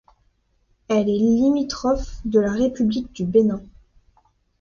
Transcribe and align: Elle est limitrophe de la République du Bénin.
Elle 0.87 1.07
est 1.09 1.19
limitrophe 1.19 2.21
de 2.25 2.39
la 2.39 2.51
République 2.53 3.13
du 3.13 3.23
Bénin. 3.23 3.61